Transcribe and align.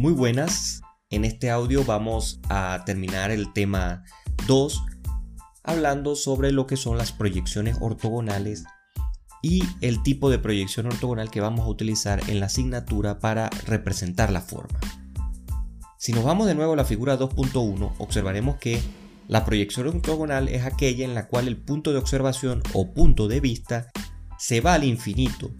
Muy 0.00 0.14
buenas, 0.14 0.80
en 1.10 1.26
este 1.26 1.50
audio 1.50 1.84
vamos 1.84 2.40
a 2.48 2.84
terminar 2.86 3.30
el 3.30 3.52
tema 3.52 4.02
2 4.46 4.82
hablando 5.62 6.16
sobre 6.16 6.52
lo 6.52 6.66
que 6.66 6.78
son 6.78 6.96
las 6.96 7.12
proyecciones 7.12 7.76
ortogonales 7.82 8.64
y 9.42 9.62
el 9.82 10.02
tipo 10.02 10.30
de 10.30 10.38
proyección 10.38 10.86
ortogonal 10.86 11.30
que 11.30 11.42
vamos 11.42 11.66
a 11.66 11.68
utilizar 11.68 12.22
en 12.30 12.40
la 12.40 12.46
asignatura 12.46 13.18
para 13.18 13.50
representar 13.66 14.32
la 14.32 14.40
forma. 14.40 14.80
Si 15.98 16.14
nos 16.14 16.24
vamos 16.24 16.46
de 16.46 16.54
nuevo 16.54 16.72
a 16.72 16.76
la 16.76 16.86
figura 16.86 17.18
2.1, 17.18 17.96
observaremos 17.98 18.56
que 18.56 18.80
la 19.28 19.44
proyección 19.44 19.86
ortogonal 19.86 20.48
es 20.48 20.64
aquella 20.64 21.04
en 21.04 21.14
la 21.14 21.28
cual 21.28 21.46
el 21.46 21.58
punto 21.58 21.92
de 21.92 21.98
observación 21.98 22.62
o 22.72 22.94
punto 22.94 23.28
de 23.28 23.40
vista 23.40 23.92
se 24.38 24.62
va 24.62 24.72
al 24.72 24.84
infinito, 24.84 25.50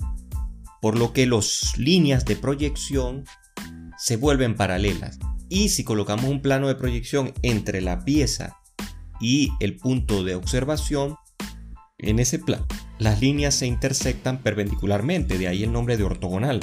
por 0.81 0.99
lo 0.99 1.13
que 1.13 1.27
las 1.27 1.77
líneas 1.77 2.25
de 2.25 2.37
proyección 2.37 3.27
se 4.01 4.17
vuelven 4.17 4.57
paralelas. 4.57 5.19
Y 5.49 5.69
si 5.69 5.85
colocamos 5.85 6.25
un 6.27 6.41
plano 6.41 6.69
de 6.69 6.75
proyección 6.75 7.35
entre 7.43 7.81
la 7.81 8.05
pieza 8.05 8.57
y 9.21 9.51
el 9.61 9.77
punto 9.77 10.25
de 10.25 10.35
observación, 10.35 11.17
en 11.99 12.19
ese 12.19 12.39
plano 12.39 12.67
las 12.99 13.21
líneas 13.21 13.55
se 13.55 13.67
intersectan 13.67 14.43
perpendicularmente, 14.43 15.39
de 15.39 15.49
ahí 15.49 15.63
el 15.63 15.73
nombre 15.73 15.97
de 15.97 16.05
ortogonal. 16.05 16.61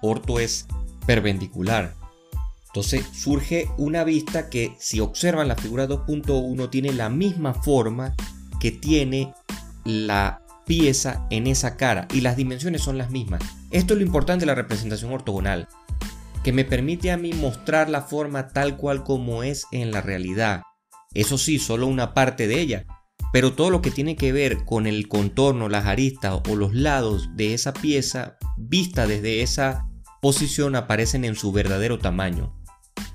Orto 0.00 0.40
es 0.40 0.66
perpendicular. 1.06 1.94
Entonces 2.66 3.06
surge 3.12 3.68
una 3.76 4.04
vista 4.04 4.48
que 4.48 4.74
si 4.80 5.00
observan 5.00 5.48
la 5.48 5.56
figura 5.56 5.86
2.1 5.86 6.70
tiene 6.70 6.92
la 6.92 7.08
misma 7.10 7.54
forma 7.54 8.14
que 8.58 8.70
tiene 8.70 9.32
la 9.84 10.40
pieza 10.66 11.26
en 11.30 11.46
esa 11.46 11.76
cara 11.76 12.08
y 12.12 12.22
las 12.22 12.36
dimensiones 12.36 12.82
son 12.82 12.98
las 12.98 13.10
mismas. 13.10 13.42
Esto 13.70 13.92
es 13.92 14.00
lo 14.00 14.06
importante 14.06 14.42
de 14.42 14.46
la 14.46 14.54
representación 14.54 15.12
ortogonal 15.12 15.68
que 16.44 16.52
me 16.52 16.64
permite 16.64 17.10
a 17.10 17.16
mí 17.16 17.32
mostrar 17.32 17.88
la 17.88 18.02
forma 18.02 18.48
tal 18.48 18.76
cual 18.76 19.02
como 19.02 19.42
es 19.42 19.66
en 19.72 19.90
la 19.90 20.02
realidad. 20.02 20.62
Eso 21.14 21.38
sí, 21.38 21.58
solo 21.58 21.86
una 21.86 22.12
parte 22.12 22.46
de 22.46 22.60
ella, 22.60 22.86
pero 23.32 23.54
todo 23.54 23.70
lo 23.70 23.80
que 23.80 23.90
tiene 23.90 24.14
que 24.14 24.30
ver 24.30 24.64
con 24.64 24.86
el 24.86 25.08
contorno, 25.08 25.68
las 25.68 25.86
aristas 25.86 26.40
o 26.48 26.54
los 26.54 26.74
lados 26.74 27.30
de 27.34 27.54
esa 27.54 27.72
pieza 27.72 28.36
vista 28.56 29.06
desde 29.06 29.42
esa 29.42 29.88
posición 30.20 30.76
aparecen 30.76 31.24
en 31.24 31.34
su 31.34 31.50
verdadero 31.50 31.98
tamaño, 31.98 32.54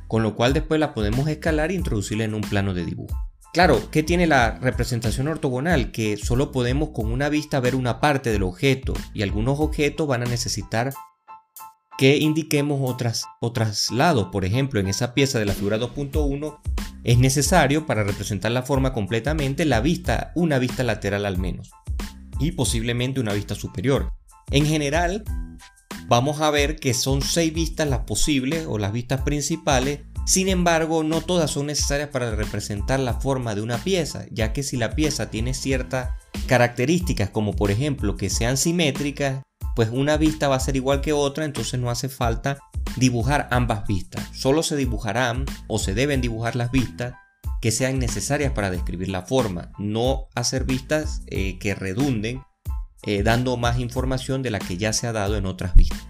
con 0.07 0.23
lo 0.23 0.35
cual 0.35 0.53
después 0.53 0.79
la 0.79 0.93
podemos 0.93 1.27
escalar 1.27 1.71
e 1.71 1.75
introducirla 1.75 2.23
en 2.23 2.33
un 2.33 2.41
plano 2.41 2.73
de 2.73 2.83
dibujo. 2.83 3.15
Claro, 3.53 3.89
¿qué 3.91 4.03
tiene 4.03 4.27
la 4.27 4.59
representación 4.59 5.27
ortogonal? 5.27 5.91
Que 5.91 6.17
solo 6.17 6.51
podemos 6.51 6.89
con 6.89 7.11
una 7.11 7.29
vista 7.29 7.59
ver 7.59 7.75
una 7.75 7.99
parte 7.99 8.31
del 8.31 8.43
objeto 8.43 8.93
y 9.13 9.23
algunos 9.23 9.59
objetos 9.59 10.07
van 10.07 10.21
a 10.21 10.29
necesitar 10.29 10.93
que 11.99 12.15
indiquemos 12.15 12.79
otras, 12.81 13.25
otros 13.41 13.91
lados. 13.91 14.29
Por 14.31 14.45
ejemplo, 14.45 14.79
en 14.79 14.87
esa 14.87 15.13
pieza 15.13 15.37
de 15.37 15.43
la 15.43 15.53
figura 15.53 15.77
2.1 15.77 16.57
es 17.03 17.17
necesario 17.17 17.85
para 17.85 18.05
representar 18.05 18.53
la 18.53 18.63
forma 18.63 18.93
completamente 18.93 19.65
la 19.65 19.81
vista, 19.81 20.31
una 20.33 20.59
vista 20.59 20.85
lateral 20.85 21.25
al 21.25 21.37
menos, 21.37 21.71
y 22.39 22.53
posiblemente 22.53 23.19
una 23.19 23.33
vista 23.33 23.53
superior. 23.53 24.13
En 24.49 24.65
general, 24.65 25.25
vamos 26.07 26.39
a 26.39 26.49
ver 26.51 26.77
que 26.77 26.93
son 26.93 27.21
seis 27.21 27.53
vistas 27.53 27.89
las 27.89 28.05
posibles 28.05 28.65
o 28.65 28.77
las 28.77 28.93
vistas 28.93 29.23
principales. 29.23 29.99
Sin 30.25 30.47
embargo, 30.47 31.03
no 31.03 31.19
todas 31.19 31.51
son 31.51 31.65
necesarias 31.65 32.11
para 32.13 32.33
representar 32.33 33.01
la 33.01 33.15
forma 33.15 33.55
de 33.55 33.61
una 33.61 33.77
pieza, 33.77 34.25
ya 34.31 34.53
que 34.53 34.63
si 34.63 34.77
la 34.77 34.95
pieza 34.95 35.29
tiene 35.29 35.53
ciertas 35.53 36.11
características 36.47 37.29
como 37.29 37.57
por 37.57 37.71
ejemplo 37.71 38.15
que 38.15 38.29
sean 38.29 38.55
simétricas, 38.55 39.41
pues 39.79 39.91
una 39.93 40.17
vista 40.17 40.49
va 40.49 40.57
a 40.57 40.59
ser 40.59 40.75
igual 40.75 40.99
que 40.99 41.13
otra, 41.13 41.45
entonces 41.45 41.79
no 41.79 41.89
hace 41.89 42.09
falta 42.09 42.59
dibujar 42.97 43.47
ambas 43.49 43.87
vistas. 43.87 44.27
Solo 44.33 44.61
se 44.61 44.75
dibujarán 44.75 45.45
o 45.67 45.79
se 45.79 45.93
deben 45.93 46.19
dibujar 46.19 46.57
las 46.57 46.69
vistas 46.69 47.13
que 47.61 47.71
sean 47.71 47.97
necesarias 47.97 48.51
para 48.51 48.71
describir 48.71 49.07
la 49.07 49.21
forma, 49.21 49.71
no 49.77 50.27
hacer 50.35 50.65
vistas 50.65 51.21
eh, 51.27 51.57
que 51.59 51.75
redunden 51.75 52.43
eh, 53.03 53.23
dando 53.23 53.55
más 53.55 53.79
información 53.79 54.43
de 54.43 54.51
la 54.51 54.59
que 54.59 54.75
ya 54.75 54.91
se 54.91 55.07
ha 55.07 55.13
dado 55.13 55.37
en 55.37 55.45
otras 55.45 55.73
vistas. 55.77 56.05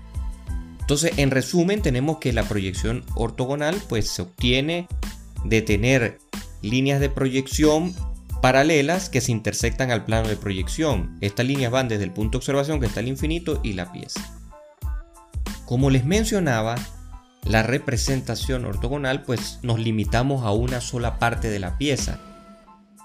Entonces, 0.80 1.12
en 1.18 1.30
resumen, 1.30 1.84
tenemos 1.84 2.18
que 2.18 2.34
la 2.34 2.46
proyección 2.46 3.06
ortogonal 3.14 3.80
pues 3.88 4.10
se 4.10 4.24
obtiene 4.24 4.88
de 5.46 5.62
tener 5.62 6.18
líneas 6.64 7.00
de 7.00 7.12
proyección 7.12 7.94
paralelas 8.42 9.10
que 9.10 9.22
se 9.22 9.32
intersectan 9.32 9.92
al 9.92 10.06
plano 10.06 10.28
de 10.28 10.38
proyección. 10.38 11.18
Estas 11.22 11.46
líneas 11.46 11.72
van 11.72 11.88
desde 11.88 12.06
el 12.06 12.12
punto 12.12 12.32
de 12.32 12.38
observación 12.38 12.80
que 12.80 12.86
está 12.86 13.02
al 13.02 13.08
infinito 13.08 13.60
y 13.64 13.74
la 13.74 13.92
pieza. 13.92 14.22
Como 15.66 15.90
les 15.90 16.06
mencionaba, 16.06 16.76
la 17.44 17.64
representación 17.64 18.66
ortogonal 18.66 19.24
pues 19.24 19.60
nos 19.62 19.80
limitamos 19.80 20.46
a 20.46 20.52
una 20.52 20.82
sola 20.82 21.20
parte 21.20 21.50
de 21.50 21.60
la 21.60 21.78
pieza. 21.78 22.20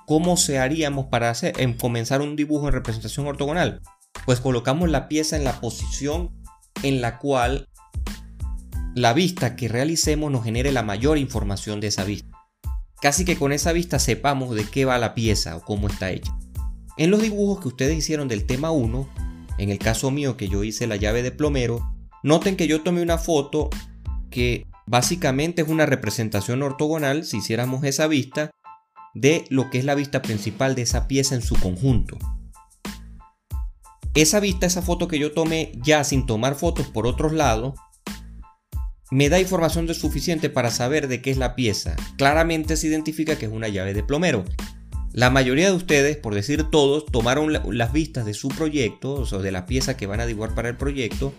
¿Cómo 0.06 0.37
se 0.37 0.59
haríamos 0.59 1.06
para 1.06 1.31
hacer, 1.31 1.61
en 1.61 1.75
comenzar 1.75 2.21
un 2.21 2.37
dibujo 2.37 2.69
en 2.69 2.75
representación 2.75 3.27
ortogonal? 3.27 3.81
Pues 4.27 4.41
colocamos 4.41 4.89
la 4.89 5.09
pieza 5.09 5.37
en 5.37 5.45
la 5.45 5.61
posición 5.61 6.31
en 6.83 7.01
la 7.01 7.19
cual 7.19 7.69
la 8.95 9.12
vista 9.12 9.56
que 9.56 9.69
realicemos 9.69 10.31
nos 10.31 10.45
genere 10.45 10.72
la 10.72 10.83
mayor 10.83 11.19
información 11.19 11.81
de 11.81 11.89
esa 11.89 12.05
vista 12.05 12.34
casi 13.04 13.26
que 13.26 13.37
con 13.37 13.53
esa 13.53 13.75
vista 13.75 13.98
sepamos 13.98 14.56
de 14.56 14.65
qué 14.65 14.87
va 14.87 14.97
la 14.97 15.15
pieza 15.15 15.56
o 15.56 15.60
cómo 15.60 15.88
está 15.88 16.10
hecha. 16.10 16.34
En 16.97 17.10
los 17.10 17.20
dibujos 17.20 17.60
que 17.60 17.69
ustedes 17.69 17.98
hicieron 17.98 18.28
del 18.28 18.47
tema 18.47 18.70
1, 18.70 19.06
en 19.59 19.69
el 19.69 19.78
caso 19.78 20.10
mío 20.10 20.38
que 20.38 20.48
yo 20.48 20.65
hice 20.65 20.87
la 20.87 20.97
llave 20.97 21.22
de 21.22 21.31
plomero, 21.31 21.87
noten 22.22 22.56
que 22.56 22.66
yo 22.66 22.81
tomé 22.81 23.03
una 23.03 23.19
foto 23.19 23.69
que 24.31 24.66
básicamente 24.87 25.60
es 25.60 25.69
una 25.69 25.84
representación 25.84 26.62
ortogonal, 26.62 27.26
si 27.26 27.37
hiciéramos 27.37 27.84
esa 27.84 28.06
vista, 28.06 28.50
de 29.12 29.44
lo 29.50 29.69
que 29.69 29.81
es 29.81 29.84
la 29.84 29.94
vista 29.94 30.22
principal 30.22 30.75
de 30.75 30.81
esa 30.81 31.06
pieza 31.06 31.34
en 31.34 31.42
su 31.42 31.56
conjunto. 31.56 32.16
Esa 34.15 34.41
vista, 34.41 34.65
esa 34.65 34.81
foto 34.81 35.09
que 35.09 35.19
yo 35.19 35.32
tomé 35.32 35.72
ya 35.82 36.04
sin 36.04 36.25
tomar 36.25 36.54
fotos 36.54 36.86
por 36.86 37.06
otros 37.06 37.34
lados, 37.34 37.75
me 39.10 39.28
da 39.28 39.41
información 39.41 39.87
de 39.87 39.94
suficiente 39.94 40.50
para 40.50 40.70
saber 40.70 41.09
de 41.09 41.20
qué 41.20 41.31
es 41.31 41.37
la 41.37 41.54
pieza. 41.54 41.97
Claramente 42.16 42.76
se 42.76 42.87
identifica 42.87 43.37
que 43.37 43.47
es 43.47 43.53
una 43.53 43.69
llave 43.69 43.94
de 43.94 44.03
plomero. 44.03 44.44
La 45.12 45.31
mayoría 45.31 45.70
de 45.70 45.76
ustedes, 45.76 46.16
por 46.16 46.34
decir 46.34 46.65
todos, 46.70 47.06
tomaron 47.06 47.53
las 47.53 47.92
vistas 47.92 48.25
de 48.25 48.34
su 48.34 48.48
proyecto, 48.48 49.12
o 49.12 49.26
sea, 49.26 49.38
de 49.38 49.53
la 49.53 49.66
pieza 49.66 49.97
que 49.97 50.06
van 50.06 50.20
a 50.20 50.26
dibujar 50.26 50.54
para 50.54 50.69
el 50.69 50.76
proyecto, 50.76 51.32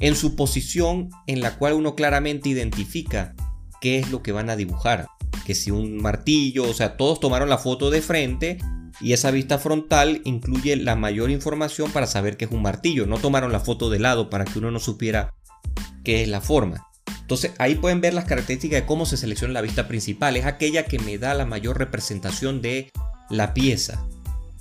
en 0.00 0.16
su 0.16 0.36
posición 0.36 1.10
en 1.26 1.40
la 1.40 1.56
cual 1.56 1.74
uno 1.74 1.94
claramente 1.94 2.48
identifica 2.48 3.34
qué 3.80 3.98
es 3.98 4.10
lo 4.10 4.22
que 4.22 4.32
van 4.32 4.50
a 4.50 4.56
dibujar. 4.56 5.06
Que 5.46 5.54
si 5.54 5.70
un 5.70 5.96
martillo, 6.02 6.68
o 6.68 6.74
sea, 6.74 6.96
todos 6.96 7.20
tomaron 7.20 7.48
la 7.48 7.58
foto 7.58 7.90
de 7.90 8.02
frente 8.02 8.58
y 9.00 9.12
esa 9.12 9.30
vista 9.30 9.58
frontal 9.58 10.20
incluye 10.24 10.76
la 10.76 10.96
mayor 10.96 11.30
información 11.30 11.90
para 11.90 12.06
saber 12.06 12.36
que 12.36 12.44
es 12.44 12.50
un 12.50 12.62
martillo. 12.62 13.06
No 13.06 13.18
tomaron 13.18 13.52
la 13.52 13.60
foto 13.60 13.90
de 13.90 13.98
lado 13.98 14.28
para 14.28 14.44
que 14.44 14.58
uno 14.58 14.70
no 14.70 14.78
supiera 14.78 15.34
que 16.04 16.22
es 16.22 16.28
la 16.28 16.40
forma. 16.40 16.86
Entonces 17.20 17.52
ahí 17.58 17.76
pueden 17.76 18.00
ver 18.00 18.14
las 18.14 18.26
características 18.26 18.82
de 18.82 18.86
cómo 18.86 19.06
se 19.06 19.16
selecciona 19.16 19.54
la 19.54 19.62
vista 19.62 19.88
principal. 19.88 20.36
Es 20.36 20.44
aquella 20.44 20.84
que 20.84 20.98
me 20.98 21.18
da 21.18 21.34
la 21.34 21.46
mayor 21.46 21.78
representación 21.78 22.60
de 22.60 22.90
la 23.30 23.54
pieza. 23.54 24.04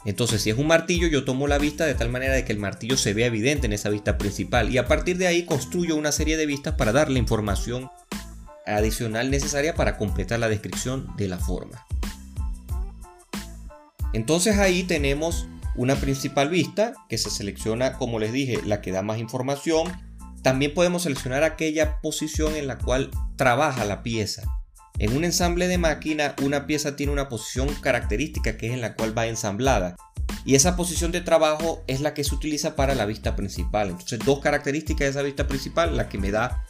Entonces 0.05 0.41
si 0.41 0.49
es 0.49 0.57
un 0.57 0.67
martillo 0.67 1.07
yo 1.07 1.25
tomo 1.25 1.47
la 1.47 1.57
vista 1.57 1.85
de 1.85 1.95
tal 1.95 2.09
manera 2.09 2.33
de 2.33 2.45
que 2.45 2.53
el 2.53 2.59
martillo 2.59 2.97
se 2.97 3.13
vea 3.13 3.27
evidente 3.27 3.65
en 3.65 3.73
esa 3.73 3.89
vista 3.89 4.17
principal. 4.17 4.71
Y 4.71 4.77
a 4.77 4.87
partir 4.87 5.17
de 5.17 5.27
ahí 5.27 5.43
construyo 5.43 5.95
una 5.95 6.11
serie 6.11 6.37
de 6.37 6.45
vistas 6.45 6.75
para 6.75 6.93
darle 6.93 7.19
información 7.19 7.89
adicional 8.65 9.29
necesaria 9.29 9.75
para 9.75 9.97
completar 9.97 10.39
la 10.39 10.47
descripción 10.47 11.13
de 11.17 11.27
la 11.27 11.37
forma. 11.37 11.85
Entonces 14.13 14.57
ahí 14.57 14.83
tenemos 14.83 15.47
una 15.75 15.95
principal 15.95 16.49
vista 16.49 16.93
que 17.09 17.17
se 17.17 17.29
selecciona, 17.29 17.97
como 17.97 18.19
les 18.19 18.31
dije, 18.31 18.61
la 18.63 18.79
que 18.79 18.91
da 18.91 19.01
más 19.01 19.17
información 19.17 19.91
también 20.43 20.73
podemos 20.73 21.03
seleccionar 21.03 21.43
aquella 21.43 21.99
posición 22.01 22.55
en 22.55 22.67
la 22.67 22.77
cual 22.77 23.09
trabaja 23.37 23.85
la 23.85 24.03
pieza. 24.03 24.43
En 24.99 25.15
un 25.15 25.23
ensamble 25.23 25.67
de 25.67 25.79
máquina, 25.79 26.35
una 26.43 26.67
pieza 26.67 26.95
tiene 26.95 27.11
una 27.11 27.29
posición 27.29 27.73
característica 27.81 28.57
que 28.57 28.67
es 28.67 28.73
en 28.73 28.81
la 28.81 28.93
cual 28.93 29.17
va 29.17 29.25
ensamblada. 29.25 29.95
Y 30.45 30.55
esa 30.55 30.75
posición 30.75 31.11
de 31.11 31.21
trabajo 31.21 31.83
es 31.87 32.01
la 32.01 32.13
que 32.13 32.23
se 32.23 32.35
utiliza 32.35 32.75
para 32.75 32.93
la 32.93 33.05
vista 33.05 33.35
principal. 33.35 33.89
Entonces, 33.89 34.19
dos 34.19 34.39
características 34.39 35.05
de 35.05 35.09
esa 35.09 35.21
vista 35.21 35.47
principal, 35.47 35.97
la 35.97 36.09
que 36.09 36.17
me 36.17 36.31
da 36.31 36.63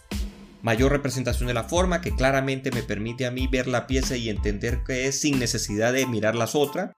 mayor 0.61 0.91
representación 0.91 1.47
de 1.47 1.53
la 1.53 1.63
forma, 1.63 1.99
que 1.99 2.15
claramente 2.15 2.71
me 2.71 2.83
permite 2.83 3.25
a 3.25 3.31
mí 3.31 3.47
ver 3.47 3.67
la 3.67 3.87
pieza 3.87 4.15
y 4.15 4.29
entender 4.29 4.81
qué 4.85 5.07
es 5.07 5.19
sin 5.19 5.39
necesidad 5.39 5.91
de 5.91 6.05
mirar 6.05 6.35
las 6.35 6.55
otras. 6.55 6.91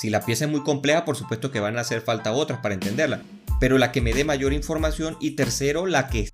Si 0.00 0.10
la 0.10 0.24
pieza 0.24 0.46
es 0.46 0.50
muy 0.50 0.62
compleja, 0.62 1.04
por 1.04 1.16
supuesto 1.16 1.50
que 1.50 1.60
van 1.60 1.76
a 1.76 1.82
hacer 1.82 2.00
falta 2.00 2.32
otras 2.32 2.60
para 2.60 2.74
entenderla 2.74 3.22
pero 3.60 3.78
la 3.78 3.92
que 3.92 4.00
me 4.00 4.12
dé 4.12 4.24
mayor 4.24 4.52
información 4.52 5.16
y 5.20 5.32
tercero, 5.32 5.86
la 5.86 6.08
que 6.08 6.30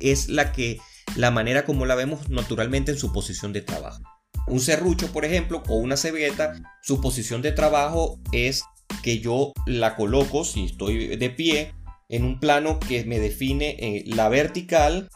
es 0.00 0.28
la 0.28 0.50
que 0.50 0.80
la 1.14 1.30
manera 1.30 1.64
como 1.64 1.86
la 1.86 1.94
vemos 1.94 2.30
naturalmente 2.30 2.90
en 2.90 2.98
su 2.98 3.12
posición 3.12 3.52
de 3.52 3.60
trabajo. 3.60 4.02
Un 4.48 4.60
serrucho, 4.60 5.12
por 5.12 5.24
ejemplo, 5.24 5.62
o 5.68 5.76
una 5.76 5.96
cegueta, 5.96 6.54
su 6.82 7.00
posición 7.00 7.42
de 7.42 7.52
trabajo 7.52 8.18
es 8.32 8.64
que 9.02 9.20
yo 9.20 9.52
la 9.66 9.94
coloco, 9.94 10.44
si 10.44 10.64
estoy 10.64 11.16
de 11.16 11.30
pie, 11.30 11.74
en 12.08 12.24
un 12.24 12.40
plano 12.40 12.80
que 12.80 13.04
me 13.04 13.20
define 13.20 13.76
eh, 13.78 14.04
la 14.06 14.28
vertical 14.28 15.08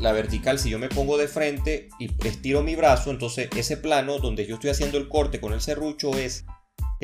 la 0.00 0.12
vertical, 0.12 0.58
si 0.58 0.68
yo 0.68 0.80
me 0.80 0.88
pongo 0.88 1.16
de 1.16 1.28
frente 1.28 1.88
y 2.00 2.10
estiro 2.26 2.64
mi 2.64 2.74
brazo, 2.74 3.12
entonces 3.12 3.48
ese 3.54 3.76
plano 3.76 4.18
donde 4.18 4.46
yo 4.46 4.56
estoy 4.56 4.70
haciendo 4.70 4.98
el 4.98 5.08
corte 5.08 5.40
con 5.40 5.52
el 5.52 5.60
serrucho 5.60 6.18
es 6.18 6.44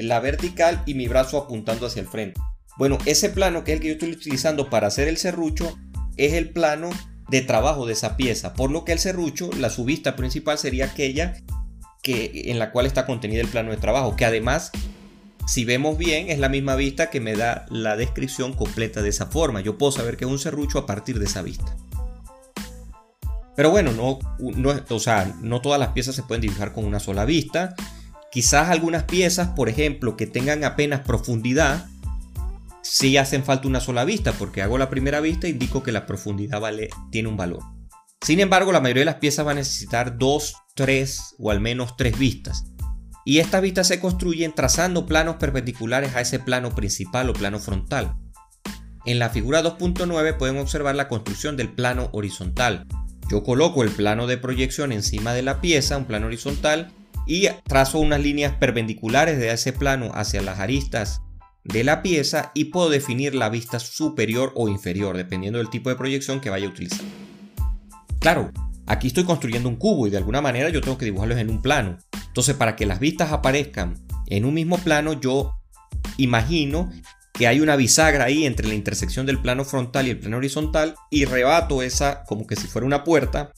la 0.03 0.21
vertical 0.21 0.83
y 0.87 0.95
mi 0.95 1.09
brazo 1.09 1.39
apuntando 1.39 1.87
hacia 1.87 2.03
el 2.03 2.09
frente. 2.09 2.41
Bueno, 2.77 2.99
ese 3.07 3.31
plano 3.31 3.65
que 3.65 3.73
es 3.73 3.77
el 3.77 3.83
que 3.83 3.89
yo 3.89 3.93
estoy 3.95 4.13
utilizando 4.13 4.71
para 4.71 4.87
hacer 4.87 5.09
el 5.09 5.17
serrucho 5.17 5.77
es 6.17 6.35
el 6.35 6.51
plano 6.51 6.91
de 7.29 7.43
trabajo 7.43 7.87
de 7.87 7.93
esa 7.93 8.17
pieza, 8.17 8.55
por 8.55 8.71
lo 8.71 8.85
que 8.85 8.93
el 8.93 8.99
serrucho, 8.99 9.51
la 9.59 9.71
su 9.71 9.85
vista 9.85 10.17
principal 10.17 10.59
sería 10.59 10.87
aquella 10.87 11.35
que, 12.03 12.45
en 12.47 12.59
la 12.59 12.73
cual 12.73 12.87
está 12.87 13.07
contenido 13.07 13.43
el 13.43 13.49
plano 13.49 13.71
de 13.71 13.77
trabajo, 13.77 14.17
que 14.17 14.25
además, 14.25 14.71
si 15.47 15.65
vemos 15.65 15.99
bien, 15.99 16.31
es 16.31 16.39
la 16.39 16.49
misma 16.49 16.75
vista 16.77 17.11
que 17.11 17.21
me 17.21 17.37
da 17.37 17.67
la 17.69 17.97
descripción 17.97 18.55
completa 18.55 19.03
de 19.03 19.11
esa 19.11 19.27
forma. 19.27 19.61
Yo 19.61 19.77
puedo 19.77 19.93
saber 19.93 20.17
que 20.17 20.25
es 20.25 20.31
un 20.31 20.39
serrucho 20.39 20.79
a 20.79 20.87
partir 20.87 21.19
de 21.19 21.27
esa 21.27 21.43
vista. 21.43 21.77
Pero 23.57 23.71
bueno, 23.71 23.93
no, 23.93 24.21
no, 24.39 24.75
o 24.89 25.01
sea, 25.01 25.35
no 25.43 25.61
todas 25.61 25.81
las 25.81 25.89
piezas 25.89 26.15
se 26.15 26.23
pueden 26.23 26.43
dibujar 26.43 26.73
con 26.73 26.85
una 26.85 27.01
sola 27.01 27.25
vista. 27.25 27.75
Quizás 28.31 28.69
algunas 28.69 29.05
piezas, 29.05 29.49
por 29.49 29.69
ejemplo, 29.69 30.17
que 30.17 30.27
tengan 30.27 30.65
apenas 30.65 31.01
profundidad, 31.01 31.87
sí 32.83 33.17
hacen 33.17 33.45
falta 33.45 33.69
una 33.69 33.81
sola 33.81 34.05
vista, 34.05 34.33
porque 34.33 34.63
hago 34.63 34.79
la 34.79 34.91
primera 34.91 35.21
vista 35.21 35.47
e 35.47 35.51
indico 35.51 35.83
que 35.83 35.93
la 35.93 36.07
profundidad 36.07 36.61
vale, 36.61 36.91
tiene 37.11 37.29
un 37.29 37.37
valor. 37.37 37.63
Sin 38.21 38.41
embargo, 38.41 38.73
la 38.73 38.81
mayoría 38.81 39.03
de 39.03 39.07
las 39.07 39.15
piezas 39.17 39.47
va 39.47 39.53
a 39.53 39.55
necesitar 39.55 40.19
dos, 40.19 40.57
tres 40.75 41.35
o 41.39 41.51
al 41.51 41.61
menos 41.61 41.97
tres 41.97 42.19
vistas. 42.19 42.65
Y 43.25 43.39
estas 43.39 43.63
vistas 43.63 43.87
se 43.87 44.01
construyen 44.01 44.55
trazando 44.55 45.07
planos 45.07 45.37
perpendiculares 45.37 46.15
a 46.15 46.21
ese 46.21 46.39
plano 46.39 46.75
principal 46.75 47.29
o 47.31 47.35
plano 47.35 47.59
frontal. 47.59 48.17
En 49.05 49.19
la 49.19 49.31
figura 49.31 49.63
2.9 49.63 50.37
pueden 50.37 50.59
observar 50.59 50.95
la 50.95 51.09
construcción 51.09 51.57
del 51.57 51.73
plano 51.73 52.11
horizontal, 52.13 52.87
yo 53.29 53.43
coloco 53.43 53.83
el 53.83 53.91
plano 53.91 54.27
de 54.27 54.39
proyección 54.39 54.91
encima 54.91 55.35
de 55.35 55.43
la 55.43 55.61
pieza, 55.61 55.99
un 55.99 56.07
plano 56.07 56.27
horizontal, 56.27 56.91
y 57.29 57.47
trazo 57.65 58.01
unas 58.01 58.21
líneas 58.21 58.55
perpendiculares 58.55 59.39
de 59.39 59.53
ese 59.53 59.73
plano 59.73 60.11
hacia 60.15 60.43
las 60.43 60.59
aristas 60.59 61.21
de 61.63 61.85
la 61.85 62.03
pieza 62.03 62.51
y 62.55 62.67
puedo 62.67 62.89
definir 62.89 63.35
la 63.35 63.51
vista 63.51 63.79
superior 63.79 64.53
o 64.57 64.69
inferior, 64.69 65.17
dependiendo 65.17 65.59
del 65.59 65.69
tipo 65.69 65.91
de 65.91 65.97
proyección 65.97 66.41
que 66.41 66.49
vaya 66.49 66.67
a 66.67 66.71
utilizar. 66.71 67.05
Claro, 68.19 68.51
aquí 68.87 69.09
estoy 69.09 69.25
construyendo 69.25 69.69
un 69.69 69.77
cubo 69.77 70.07
y 70.07 70.11
de 70.11 70.17
alguna 70.17 70.41
manera 70.41 70.71
yo 70.71 70.81
tengo 70.81 70.97
que 70.97 71.05
dibujarlos 71.05 71.39
en 71.39 71.51
un 71.51 71.61
plano. 71.61 71.99
Entonces, 72.27 72.57
para 72.57 72.75
que 72.75 72.87
las 72.87 72.99
vistas 72.99 73.31
aparezcan 73.31 73.95
en 74.29 74.47
un 74.47 74.55
mismo 74.55 74.79
plano, 74.79 75.13
yo 75.13 75.55
imagino 76.17 76.91
que 77.35 77.47
hay 77.47 77.61
una 77.61 77.77
bisagra 77.77 78.25
ahí 78.25 78.47
entre 78.47 78.67
la 78.67 78.75
intersección 78.75 79.27
del 79.27 79.41
plano 79.41 79.67
frontal 79.67 80.07
y 80.07 80.11
el 80.11 80.19
plano 80.19 80.39
horizontal 80.39 80.95
y 81.11 81.27
rebato 81.27 81.83
esa 81.83 82.25
como 82.25 82.47
que 82.47 82.57
si 82.57 82.67
fuera 82.67 82.87
una 82.87 83.05
puerta, 83.05 83.53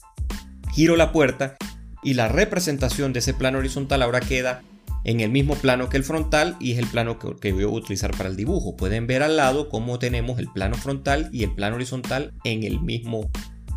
giro 0.73 0.97
la 0.97 1.13
puerta 1.13 1.55
y 2.03 2.13
la 2.13 2.27
representación 2.27 3.13
de 3.13 3.19
ese 3.19 3.33
plano 3.33 3.59
horizontal 3.59 4.01
ahora 4.01 4.19
queda 4.19 4.63
en 5.03 5.19
el 5.19 5.31
mismo 5.31 5.55
plano 5.55 5.89
que 5.89 5.97
el 5.97 6.03
frontal 6.03 6.55
y 6.59 6.73
es 6.73 6.79
el 6.79 6.87
plano 6.87 7.17
que, 7.17 7.51
voy 7.53 7.63
a 7.63 7.67
utilizar 7.67 8.15
para 8.15 8.29
el 8.29 8.35
dibujo. 8.35 8.75
Pueden 8.75 9.07
ver 9.07 9.23
al 9.23 9.37
lado 9.37 9.69
cómo 9.69 9.99
tenemos 9.99 10.39
el 10.39 10.47
plano 10.47 10.75
frontal 10.75 11.29
y 11.31 11.43
el 11.43 11.53
plano 11.53 11.75
horizontal 11.75 12.33
en 12.43 12.63
el 12.63 12.81
mismo, 12.81 13.29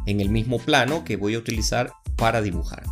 en 0.07 0.21
el 0.21 0.29
mismo 0.29 0.59
plano 0.59 1.05
que 1.05 1.17
voy 1.17 1.35
a 1.35 1.39
utilizar 1.39 1.93
para 2.17 2.43
dibujar. 2.43 2.85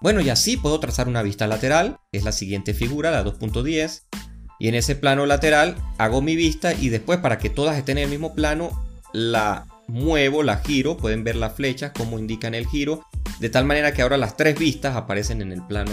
Bueno, 0.00 0.20
y 0.20 0.28
así 0.28 0.56
puedo 0.56 0.78
trazar 0.78 1.08
una 1.08 1.22
vista 1.22 1.46
lateral, 1.46 1.98
es 2.12 2.24
la 2.24 2.32
siguiente 2.32 2.74
figura, 2.74 3.10
la 3.10 3.24
2.10, 3.24 4.02
y 4.58 4.68
en 4.68 4.74
ese 4.74 4.94
plano 4.94 5.26
lateral 5.26 5.76
hago 5.98 6.20
mi 6.20 6.36
vista 6.36 6.74
y 6.74 6.88
después 6.88 7.18
para 7.20 7.38
que 7.38 7.50
todas 7.50 7.76
estén 7.76 7.98
en 7.98 8.04
el 8.04 8.10
mismo 8.10 8.34
plano 8.34 8.70
la 9.12 9.66
muevo, 9.88 10.42
la 10.42 10.58
giro, 10.58 10.96
pueden 10.96 11.24
ver 11.24 11.36
las 11.36 11.54
flechas 11.54 11.92
como 11.96 12.18
indican 12.18 12.54
el 12.54 12.66
giro, 12.66 13.04
de 13.40 13.50
tal 13.50 13.64
manera 13.64 13.92
que 13.92 14.02
ahora 14.02 14.16
las 14.16 14.36
tres 14.36 14.58
vistas 14.58 14.96
aparecen 14.96 15.42
en 15.42 15.52
el 15.52 15.62
plano 15.62 15.92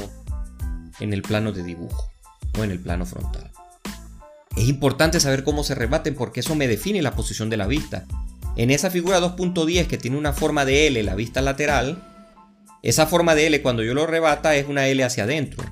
en 1.00 1.14
el 1.14 1.22
plano 1.22 1.52
de 1.52 1.64
dibujo 1.64 2.12
o 2.58 2.64
en 2.64 2.72
el 2.72 2.80
plano 2.80 3.06
frontal. 3.06 3.52
Es 4.56 4.70
importante 4.70 5.20
saber 5.20 5.44
cómo 5.44 5.64
se 5.64 5.76
rebaten 5.76 6.16
porque 6.16 6.42
eso 6.42 6.56
me 6.56 6.68
define 6.68 7.02
la 7.02 7.16
posición 7.16 7.50
de 7.50 7.58
la 7.58 7.68
vista. 7.68 8.06
En 8.56 8.70
esa 8.70 8.92
figura 8.92 9.20
2.10 9.20 9.88
que 9.88 9.98
tiene 9.98 10.18
una 10.18 10.34
forma 10.34 10.64
de 10.64 10.88
L, 10.88 11.02
la 11.04 11.16
vista 11.16 11.42
lateral, 11.42 12.04
esa 12.84 13.08
forma 13.08 13.34
de 13.34 13.48
L 13.48 13.62
cuando 13.62 13.84
yo 13.84 13.94
lo 13.94 14.06
rebata 14.06 14.56
es 14.56 14.68
una 14.68 14.88
L 14.88 15.04
hacia 15.04 15.24
adentro. 15.24 15.64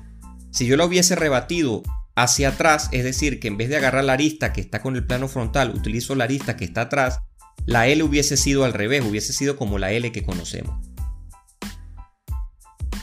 Si 0.50 0.66
yo 0.66 0.76
lo 0.76 0.86
hubiese 0.86 1.14
rebatido 1.14 1.82
hacia 2.16 2.48
atrás, 2.48 2.88
es 2.90 3.04
decir, 3.04 3.38
que 3.38 3.48
en 3.48 3.56
vez 3.56 3.68
de 3.68 3.76
agarrar 3.76 4.04
la 4.04 4.14
arista 4.14 4.52
que 4.52 4.60
está 4.60 4.82
con 4.82 4.96
el 4.96 5.06
plano 5.06 5.28
frontal, 5.28 5.72
utilizo 5.74 6.14
la 6.14 6.24
arista 6.24 6.56
que 6.56 6.64
está 6.64 6.82
atrás, 6.82 7.20
la 7.66 7.86
L 7.86 8.02
hubiese 8.02 8.36
sido 8.36 8.64
al 8.64 8.72
revés, 8.72 9.04
hubiese 9.04 9.32
sido 9.32 9.56
como 9.56 9.78
la 9.78 9.92
L 9.92 10.10
que 10.12 10.24
conocemos. 10.24 10.74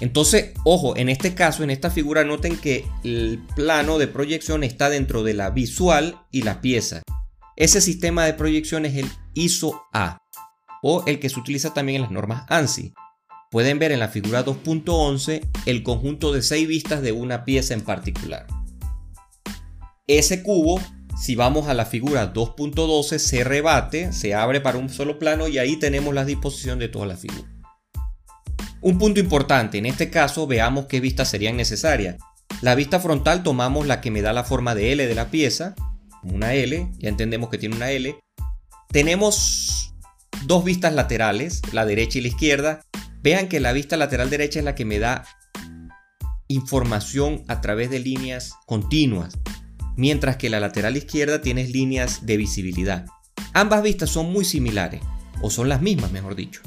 Entonces, 0.02 0.52
ojo, 0.64 0.96
en 0.96 1.10
este 1.10 1.34
caso, 1.36 1.64
en 1.64 1.70
esta 1.70 1.92
figura, 1.92 2.24
noten 2.24 2.58
que 2.58 2.86
el 3.04 3.42
plano 3.56 3.98
de 3.98 4.08
proyección 4.08 4.64
está 4.64 4.90
dentro 4.90 5.24
de 5.24 5.34
la 5.34 5.50
visual 5.50 6.22
y 6.32 6.44
la 6.44 6.62
pieza. 6.62 7.02
Ese 7.58 7.82
sistema 7.82 8.24
de 8.26 8.34
proyección 8.34 8.86
es 8.86 8.96
el 8.96 9.10
ISO 9.34 9.82
A, 9.92 10.18
o 10.82 11.04
el 11.06 11.20
que 11.20 11.30
se 11.30 11.40
utiliza 11.40 11.74
también 11.74 11.98
en 11.98 12.02
las 12.04 12.12
normas 12.12 12.46
ANSI. 12.48 12.94
Pueden 13.52 13.80
ver 13.80 13.92
en 13.92 14.00
la 14.00 14.08
figura 14.08 14.46
2.11 14.46 15.42
el 15.66 15.84
conjunto 15.84 16.32
de 16.32 16.42
6 16.42 16.68
vistas 16.68 17.02
de 17.02 17.12
una 17.12 17.44
pieza 17.44 17.74
en 17.74 17.82
particular. 17.82 18.48
Ese 20.08 20.44
cubo, 20.44 20.80
si 21.20 21.36
vamos 21.36 21.68
a 21.68 21.74
la 21.74 21.86
figura 21.86 22.34
2.12, 22.34 23.18
se 23.18 23.44
rebate, 23.44 24.14
se 24.14 24.34
abre 24.34 24.62
para 24.62 24.78
un 24.78 24.90
solo 24.90 25.20
plano 25.20 25.50
y 25.50 25.58
ahí 25.58 25.76
tenemos 25.76 26.14
la 26.14 26.24
disposición 26.24 26.80
de 26.80 26.88
toda 26.88 27.08
la 27.08 27.18
figura. 27.18 27.50
Un 28.82 28.98
punto 28.98 29.20
importante, 29.20 29.78
en 29.78 29.86
este 29.86 30.10
caso 30.10 30.48
veamos 30.48 30.86
qué 30.86 31.02
vistas 31.02 31.30
serían 31.30 31.58
necesarias. 31.58 32.16
La 32.62 32.74
vista 32.74 33.02
frontal 33.02 33.44
tomamos 33.44 33.86
la 33.86 34.00
que 34.00 34.12
me 34.12 34.22
da 34.22 34.32
la 34.32 34.46
forma 34.46 34.76
de 34.76 34.94
L 34.94 35.06
de 35.06 35.16
la 35.16 35.30
pieza, 35.30 35.76
una 36.24 36.54
L, 36.54 36.90
ya 36.98 37.10
entendemos 37.10 37.50
que 37.50 37.58
tiene 37.58 37.76
una 37.76 37.92
L. 37.92 38.18
Tenemos 38.88 39.94
dos 40.46 40.64
vistas 40.64 40.94
laterales, 40.94 41.62
la 41.74 41.86
derecha 41.86 42.20
y 42.20 42.22
la 42.22 42.28
izquierda. 42.30 42.82
Vean 43.22 43.50
que 43.50 43.60
la 43.60 43.74
vista 43.74 43.98
lateral 43.98 44.30
derecha 44.30 44.60
es 44.60 44.66
la 44.66 44.76
que 44.76 44.86
me 44.86 45.00
da 45.00 45.26
información 46.48 47.44
a 47.50 47.60
través 47.60 47.90
de 47.90 48.00
líneas 48.00 48.54
continuas 48.66 49.38
mientras 50.00 50.38
que 50.38 50.50
la 50.50 50.62
lateral 50.62 50.96
izquierda 50.96 51.42
tiene 51.42 51.68
líneas 51.68 52.26
de 52.26 52.38
visibilidad. 52.38 53.06
Ambas 53.54 53.84
vistas 53.84 54.10
son 54.10 54.32
muy 54.32 54.46
similares, 54.46 55.02
o 55.42 55.50
son 55.50 55.68
las 55.68 55.82
mismas, 55.82 56.14
mejor 56.14 56.36
dicho. 56.36 56.62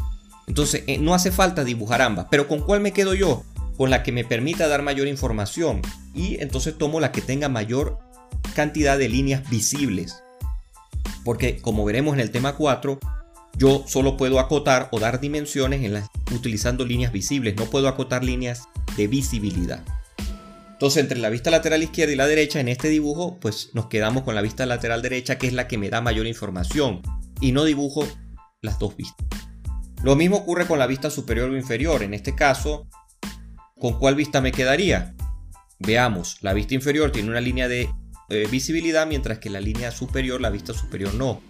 Entonces, 0.46 0.84
eh, 0.86 0.98
no 0.98 1.14
hace 1.14 1.32
falta 1.32 1.64
dibujar 1.64 2.02
ambas, 2.02 2.26
pero 2.30 2.46
¿con 2.46 2.60
cuál 2.60 2.80
me 2.80 2.92
quedo 2.92 3.14
yo? 3.14 3.42
Con 3.78 3.88
la 3.88 4.02
que 4.02 4.12
me 4.12 4.26
permita 4.26 4.68
dar 4.68 4.82
mayor 4.82 5.08
información. 5.08 5.80
Y 6.14 6.42
entonces 6.42 6.76
tomo 6.76 7.00
la 7.00 7.10
que 7.10 7.22
tenga 7.22 7.48
mayor 7.48 7.98
cantidad 8.54 8.98
de 8.98 9.08
líneas 9.08 9.48
visibles. 9.48 10.22
Porque 11.24 11.56
como 11.56 11.86
veremos 11.86 12.12
en 12.12 12.20
el 12.20 12.30
tema 12.30 12.54
4, 12.56 12.98
yo 13.56 13.84
solo 13.88 14.18
puedo 14.18 14.40
acotar 14.40 14.90
o 14.92 15.00
dar 15.00 15.20
dimensiones 15.20 15.82
en 15.84 15.94
las, 15.94 16.10
utilizando 16.34 16.84
líneas 16.84 17.12
visibles, 17.12 17.56
no 17.56 17.64
puedo 17.64 17.88
acotar 17.88 18.24
líneas 18.24 18.64
de 18.98 19.06
visibilidad. 19.06 19.82
Entonces, 20.82 21.04
entre 21.04 21.20
la 21.20 21.30
vista 21.30 21.52
lateral 21.52 21.80
izquierda 21.84 22.12
y 22.12 22.16
la 22.16 22.26
derecha, 22.26 22.58
en 22.58 22.66
este 22.66 22.88
dibujo, 22.88 23.38
pues 23.38 23.70
nos 23.72 23.86
quedamos 23.86 24.24
con 24.24 24.34
la 24.34 24.42
vista 24.42 24.66
lateral 24.66 25.00
derecha, 25.00 25.38
que 25.38 25.46
es 25.46 25.52
la 25.52 25.68
que 25.68 25.78
me 25.78 25.90
da 25.90 26.00
mayor 26.00 26.26
información. 26.26 27.02
Y 27.40 27.52
no 27.52 27.62
dibujo 27.62 28.04
las 28.62 28.80
dos 28.80 28.96
vistas. 28.96 29.24
Lo 30.02 30.16
mismo 30.16 30.38
ocurre 30.38 30.66
con 30.66 30.80
la 30.80 30.88
vista 30.88 31.08
superior 31.08 31.50
o 31.50 31.56
inferior. 31.56 32.02
En 32.02 32.14
este 32.14 32.34
caso, 32.34 32.88
¿con 33.78 33.96
cuál 34.00 34.16
vista 34.16 34.40
me 34.40 34.50
quedaría? 34.50 35.14
Veamos, 35.78 36.38
la 36.40 36.52
vista 36.52 36.74
inferior 36.74 37.12
tiene 37.12 37.30
una 37.30 37.40
línea 37.40 37.68
de 37.68 37.88
eh, 38.28 38.48
visibilidad, 38.50 39.06
mientras 39.06 39.38
que 39.38 39.50
la 39.50 39.60
línea 39.60 39.92
superior, 39.92 40.40
la 40.40 40.50
vista 40.50 40.74
superior 40.74 41.14
no, 41.14 41.40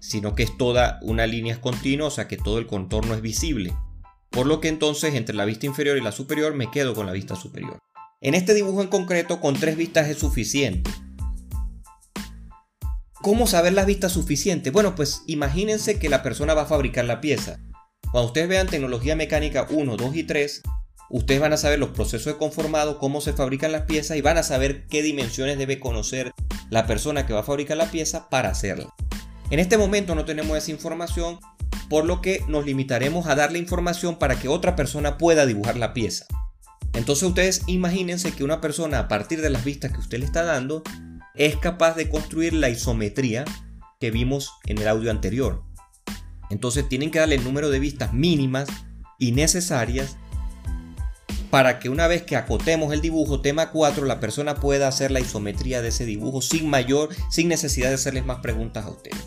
sino 0.00 0.34
que 0.34 0.44
es 0.44 0.56
toda 0.56 0.98
una 1.02 1.26
línea 1.26 1.60
continua, 1.60 2.06
o 2.06 2.10
sea 2.10 2.26
que 2.26 2.38
todo 2.38 2.56
el 2.56 2.66
contorno 2.66 3.12
es 3.12 3.20
visible. 3.20 3.74
Por 4.30 4.46
lo 4.46 4.60
que 4.60 4.68
entonces 4.68 5.12
entre 5.12 5.34
la 5.34 5.44
vista 5.44 5.66
inferior 5.66 5.98
y 5.98 6.00
la 6.00 6.10
superior 6.10 6.54
me 6.54 6.70
quedo 6.70 6.94
con 6.94 7.04
la 7.04 7.12
vista 7.12 7.36
superior. 7.36 7.78
En 8.20 8.34
este 8.34 8.52
dibujo 8.52 8.82
en 8.82 8.88
concreto, 8.88 9.40
con 9.40 9.54
tres 9.54 9.76
vistas 9.76 10.08
es 10.08 10.18
suficiente. 10.18 10.90
¿Cómo 13.22 13.46
saber 13.46 13.74
las 13.74 13.86
vistas 13.86 14.10
suficientes? 14.10 14.72
Bueno, 14.72 14.96
pues 14.96 15.22
imagínense 15.28 16.00
que 16.00 16.08
la 16.08 16.24
persona 16.24 16.52
va 16.52 16.62
a 16.62 16.66
fabricar 16.66 17.04
la 17.04 17.20
pieza. 17.20 17.60
Cuando 18.10 18.26
ustedes 18.26 18.48
vean 18.48 18.66
tecnología 18.66 19.14
mecánica 19.14 19.68
1, 19.70 19.96
2 19.96 20.16
y 20.16 20.24
3, 20.24 20.62
ustedes 21.10 21.40
van 21.40 21.52
a 21.52 21.56
saber 21.56 21.78
los 21.78 21.90
procesos 21.90 22.32
de 22.32 22.38
conformado, 22.38 22.98
cómo 22.98 23.20
se 23.20 23.34
fabrican 23.34 23.70
las 23.70 23.82
piezas 23.82 24.16
y 24.16 24.20
van 24.20 24.36
a 24.36 24.42
saber 24.42 24.88
qué 24.88 25.02
dimensiones 25.02 25.56
debe 25.56 25.78
conocer 25.78 26.32
la 26.70 26.88
persona 26.88 27.24
que 27.24 27.34
va 27.34 27.40
a 27.40 27.44
fabricar 27.44 27.76
la 27.76 27.90
pieza 27.90 28.28
para 28.28 28.50
hacerla. 28.50 28.92
En 29.50 29.60
este 29.60 29.78
momento 29.78 30.16
no 30.16 30.24
tenemos 30.24 30.58
esa 30.58 30.72
información, 30.72 31.38
por 31.88 32.04
lo 32.04 32.20
que 32.20 32.42
nos 32.48 32.66
limitaremos 32.66 33.28
a 33.28 33.36
darle 33.36 33.60
información 33.60 34.18
para 34.18 34.40
que 34.40 34.48
otra 34.48 34.74
persona 34.74 35.18
pueda 35.18 35.46
dibujar 35.46 35.76
la 35.76 35.94
pieza. 35.94 36.26
Entonces 36.92 37.28
ustedes 37.28 37.62
imagínense 37.66 38.32
que 38.32 38.44
una 38.44 38.60
persona 38.60 38.98
a 38.98 39.08
partir 39.08 39.40
de 39.40 39.50
las 39.50 39.64
vistas 39.64 39.92
que 39.92 40.00
usted 40.00 40.18
le 40.18 40.24
está 40.24 40.42
dando 40.42 40.82
es 41.34 41.56
capaz 41.56 41.94
de 41.94 42.08
construir 42.08 42.52
la 42.52 42.68
isometría 42.68 43.44
que 44.00 44.10
vimos 44.10 44.52
en 44.66 44.78
el 44.78 44.88
audio 44.88 45.10
anterior. 45.10 45.62
Entonces 46.50 46.88
tienen 46.88 47.10
que 47.10 47.18
darle 47.18 47.36
el 47.36 47.44
número 47.44 47.70
de 47.70 47.78
vistas 47.78 48.12
mínimas 48.12 48.68
y 49.18 49.32
necesarias 49.32 50.16
para 51.50 51.78
que 51.78 51.88
una 51.88 52.06
vez 52.06 52.22
que 52.22 52.36
acotemos 52.36 52.92
el 52.92 53.00
dibujo 53.00 53.40
tema 53.40 53.70
4 53.70 54.04
la 54.04 54.20
persona 54.20 54.56
pueda 54.56 54.88
hacer 54.88 55.10
la 55.10 55.20
isometría 55.20 55.82
de 55.82 55.88
ese 55.88 56.04
dibujo 56.04 56.42
sin 56.42 56.68
mayor, 56.68 57.10
sin 57.30 57.48
necesidad 57.48 57.88
de 57.88 57.94
hacerles 57.94 58.26
más 58.26 58.40
preguntas 58.40 58.84
a 58.84 58.90
ustedes. 58.90 59.26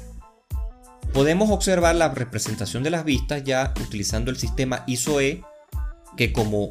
Podemos 1.13 1.49
observar 1.49 1.95
la 1.95 2.09
representación 2.09 2.83
de 2.83 2.89
las 2.89 3.03
vistas 3.03 3.43
ya 3.43 3.73
utilizando 3.81 4.31
el 4.31 4.37
sistema 4.37 4.83
ISO-E, 4.87 5.43
que 6.15 6.31
como 6.31 6.69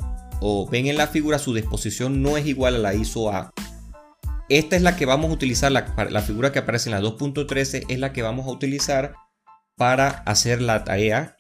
ven 0.71 0.87
en 0.87 0.97
la 0.97 1.07
figura 1.07 1.39
su 1.39 1.55
disposición 1.55 2.23
no 2.23 2.37
es 2.37 2.47
igual 2.47 2.77
a 2.77 2.79
la 2.79 2.95
ISO-A. 2.95 3.51
Esta 4.49 4.77
es 4.77 4.83
la 4.83 4.97
que 4.97 5.07
vamos 5.07 5.31
a 5.31 5.35
utilizar, 5.35 5.71
la, 5.71 5.95
la 6.11 6.23
figura 6.23 6.53
que 6.53 6.59
aparece 6.59 6.91
en 6.91 6.97
la 6.97 7.01
2.13 7.01 7.87
es 7.89 7.99
la 7.99 8.13
que 8.13 8.23
vamos 8.23 8.47
a 8.47 8.51
utilizar 8.51 9.15
para 9.77 10.09
hacer 10.09 10.61
la 10.61 10.85
tarea 10.85 11.37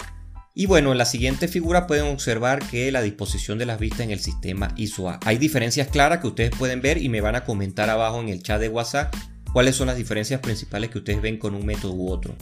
y 0.53 0.67
bueno, 0.67 0.91
en 0.93 0.99
la 0.99 1.05
siguiente 1.05 1.47
figura 1.47 1.87
pueden 1.87 2.07
observar 2.07 2.59
que 2.59 2.91
la 2.91 3.03
disposición 3.03 3.57
de 3.59 3.67
las 3.67 3.79
vistas 3.79 4.01
en 4.01 4.11
el 4.11 4.19
sistema 4.19 4.75
ISO-A. 4.77 5.21
Hay 5.25 5.39
diferencias 5.39 5.89
claras 5.89 6.19
que 6.19 6.27
ustedes 6.27 6.51
pueden 6.51 6.83
ver 6.83 6.99
y 6.99 7.09
me 7.09 7.21
van 7.21 7.37
a 7.37 7.45
comentar 7.45 7.89
abajo 7.89 8.21
en 8.21 8.29
el 8.29 8.43
chat 8.43 8.61
de 8.61 8.69
WhatsApp 8.69 9.15
cuáles 9.53 9.77
son 9.77 9.87
las 9.87 9.97
diferencias 9.97 10.41
principales 10.41 10.91
que 10.91 10.99
ustedes 10.99 11.23
ven 11.23 11.39
con 11.39 11.55
un 11.55 11.65
método 11.65 11.95
u 11.95 12.11
otro. 12.11 12.35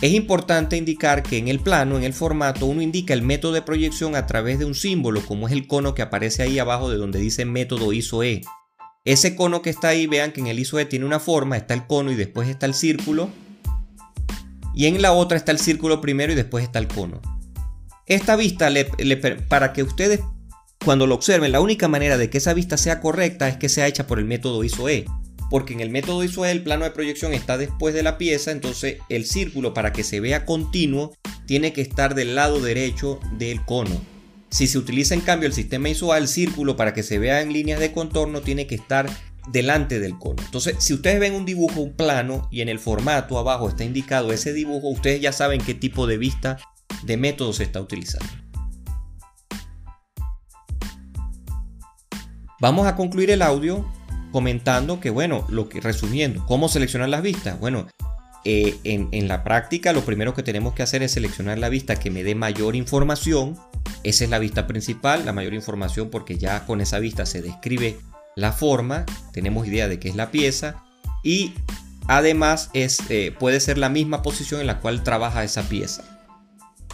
Es 0.00 0.12
importante 0.12 0.78
indicar 0.78 1.22
que 1.22 1.36
en 1.36 1.48
el 1.48 1.60
plano, 1.60 1.98
en 1.98 2.04
el 2.04 2.14
formato, 2.14 2.64
uno 2.64 2.80
indica 2.80 3.12
el 3.12 3.20
método 3.20 3.52
de 3.52 3.62
proyección 3.62 4.16
a 4.16 4.26
través 4.26 4.58
de 4.58 4.64
un 4.64 4.74
símbolo, 4.74 5.20
como 5.26 5.46
es 5.46 5.52
el 5.52 5.66
cono 5.66 5.94
que 5.94 6.00
aparece 6.00 6.42
ahí 6.42 6.58
abajo 6.58 6.90
de 6.90 6.96
donde 6.96 7.18
dice 7.18 7.44
método 7.44 7.92
ISO-E. 7.92 8.40
Ese 9.04 9.36
cono 9.36 9.60
que 9.60 9.68
está 9.68 9.88
ahí, 9.88 10.06
vean 10.06 10.32
que 10.32 10.40
en 10.40 10.46
el 10.46 10.58
ISO-E 10.58 10.86
tiene 10.86 11.04
una 11.04 11.20
forma, 11.20 11.58
está 11.58 11.74
el 11.74 11.86
cono 11.86 12.10
y 12.10 12.14
después 12.14 12.48
está 12.48 12.64
el 12.64 12.74
círculo 12.74 13.28
y 14.74 14.86
en 14.86 15.02
la 15.02 15.12
otra 15.12 15.36
está 15.36 15.52
el 15.52 15.58
círculo 15.58 16.00
primero 16.00 16.32
y 16.32 16.36
después 16.36 16.64
está 16.64 16.78
el 16.78 16.88
cono. 16.88 17.20
Esta 18.06 18.36
vista, 18.36 18.70
para 19.48 19.72
que 19.74 19.82
ustedes 19.82 20.20
cuando 20.82 21.06
lo 21.06 21.14
observen, 21.14 21.52
la 21.52 21.60
única 21.60 21.88
manera 21.88 22.16
de 22.16 22.30
que 22.30 22.38
esa 22.38 22.54
vista 22.54 22.78
sea 22.78 23.00
correcta 23.00 23.48
es 23.48 23.58
que 23.58 23.68
sea 23.68 23.86
hecha 23.86 24.06
por 24.06 24.18
el 24.18 24.24
método 24.24 24.64
ISO-E. 24.64 25.04
Porque 25.50 25.74
en 25.74 25.80
el 25.80 25.90
método 25.90 26.24
ISO-E 26.24 26.50
el 26.50 26.62
plano 26.62 26.84
de 26.84 26.92
proyección 26.92 27.34
está 27.34 27.58
después 27.58 27.92
de 27.92 28.02
la 28.02 28.16
pieza, 28.16 28.52
entonces 28.52 28.98
el 29.08 29.26
círculo 29.26 29.74
para 29.74 29.92
que 29.92 30.04
se 30.04 30.20
vea 30.20 30.46
continuo 30.46 31.12
tiene 31.46 31.72
que 31.72 31.82
estar 31.82 32.14
del 32.14 32.36
lado 32.36 32.60
derecho 32.60 33.20
del 33.36 33.64
cono. 33.64 34.00
Si 34.50 34.66
se 34.66 34.78
utiliza 34.78 35.14
en 35.14 35.20
cambio 35.20 35.48
el 35.48 35.52
sistema 35.52 35.88
ISO-A, 35.88 36.18
el 36.18 36.28
círculo 36.28 36.76
para 36.76 36.94
que 36.94 37.02
se 37.02 37.18
vea 37.18 37.40
en 37.40 37.52
líneas 37.52 37.80
de 37.80 37.92
contorno 37.92 38.40
tiene 38.40 38.66
que 38.66 38.76
estar 38.76 39.10
delante 39.50 40.00
del 40.00 40.18
cono. 40.18 40.42
Entonces, 40.44 40.76
si 40.78 40.94
ustedes 40.94 41.20
ven 41.20 41.34
un 41.34 41.44
dibujo, 41.44 41.80
un 41.80 41.92
plano, 41.92 42.48
y 42.50 42.60
en 42.60 42.68
el 42.68 42.78
formato 42.78 43.38
abajo 43.38 43.68
está 43.68 43.84
indicado 43.84 44.32
ese 44.32 44.52
dibujo, 44.52 44.88
ustedes 44.88 45.20
ya 45.20 45.32
saben 45.32 45.60
qué 45.60 45.74
tipo 45.74 46.06
de 46.06 46.18
vista 46.18 46.58
de 47.04 47.16
método 47.16 47.52
se 47.52 47.64
está 47.64 47.80
utilizando. 47.80 48.28
Vamos 52.60 52.86
a 52.86 52.94
concluir 52.94 53.30
el 53.30 53.40
audio 53.40 53.90
comentando 54.30 55.00
que, 55.00 55.10
bueno, 55.10 55.44
lo 55.48 55.68
que 55.68 55.80
resumiendo, 55.80 56.44
¿cómo 56.46 56.68
seleccionar 56.68 57.08
las 57.08 57.22
vistas? 57.22 57.58
Bueno, 57.60 57.86
eh, 58.44 58.78
en, 58.84 59.08
en, 59.12 59.28
la 59.28 59.44
práctica 59.44 59.92
lo 59.92 60.04
primero 60.04 60.32
que 60.32 60.42
tenemos 60.42 60.74
que 60.74 60.82
hacer 60.82 61.02
es 61.02 61.12
seleccionar 61.12 61.58
la 61.58 61.68
vista 61.68 61.96
que 61.96 62.10
me 62.10 62.22
dé 62.22 62.34
mayor 62.34 62.74
información. 62.74 63.58
Esa 64.02 64.24
es 64.24 64.30
la 64.30 64.38
vista 64.38 64.66
principal, 64.66 65.26
la 65.26 65.32
mayor 65.32 65.52
información 65.52 66.08
porque 66.10 66.38
ya 66.38 66.64
con 66.64 66.80
esa 66.80 66.98
vista 66.98 67.26
se 67.26 67.42
describe 67.42 67.98
la 68.36 68.52
forma, 68.52 69.04
tenemos 69.32 69.66
idea 69.66 69.88
de 69.88 69.98
qué 69.98 70.08
es 70.08 70.16
la 70.16 70.30
pieza 70.30 70.82
y 71.22 71.52
además 72.06 72.70
es, 72.72 73.00
eh, 73.10 73.34
puede 73.38 73.60
ser 73.60 73.78
la 73.78 73.88
misma 73.88 74.22
posición 74.22 74.60
en 74.60 74.66
la 74.66 74.80
cual 74.80 75.02
trabaja 75.02 75.44
esa 75.44 75.68
pieza. 75.68 76.04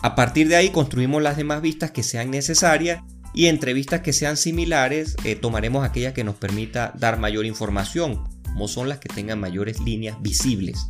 A 0.03 0.15
partir 0.15 0.49
de 0.49 0.57
ahí 0.57 0.71
construimos 0.71 1.23
las 1.23 1.37
demás 1.37 1.63
vistas 1.63 1.91
que 1.91 2.03
sean 2.03 2.31
necesarias 2.31 3.03
y 3.35 3.47
entre 3.47 3.75
vistas 3.75 4.01
que 4.01 4.13
sean 4.13 4.37
similares 4.37 5.17
eh, 5.25 5.37
tomaremos 5.37 5.85
aquella 5.85 6.15
que 6.15 6.25
nos 6.25 6.37
permita 6.37 6.93
dar 6.99 7.19
mayor 7.19 7.47
información, 7.47 8.25
como 8.45 8.69
son 8.69 8.89
las 8.89 8.99
que 8.99 9.09
tengan 9.09 9.41
mayores 9.41 9.81
líneas 9.81 10.21
visibles. 10.23 10.89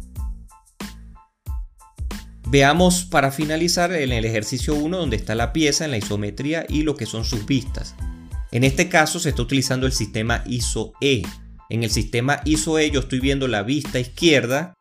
Veamos 2.49 3.05
para 3.05 3.33
finalizar 3.33 3.93
en 3.93 4.13
el 4.13 4.25
ejercicio 4.25 4.75
1 4.77 4.97
donde 4.97 5.17
está 5.17 5.35
la 5.35 5.53
pieza 5.53 5.85
en 5.85 5.91
la 5.91 5.99
isometría 5.99 6.65
y 6.69 6.83
lo 6.83 6.97
que 6.97 7.05
son 7.05 7.25
sus 7.25 7.45
vistas. 7.45 7.97
En 8.53 8.63
este 8.63 8.89
caso 8.89 9.19
se 9.19 9.31
está 9.31 9.43
utilizando 9.43 9.87
el 9.87 9.93
sistema 9.93 10.45
ISO-E. 10.47 11.23
En 11.69 11.83
el 11.83 11.91
sistema 11.91 12.41
ISO-E 12.45 12.93
yo 12.93 13.01
estoy 13.01 13.19
viendo 13.19 13.49
la 13.49 13.65
vista 13.65 13.99
izquierda 13.99 14.75